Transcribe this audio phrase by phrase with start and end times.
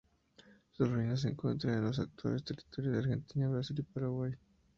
[0.71, 4.33] Sus ruinas se encuentran en los actuales territorios de Argentina, Brasil y Paraguay.